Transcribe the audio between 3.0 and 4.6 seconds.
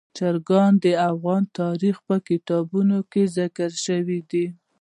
کې ذکر شوي دي.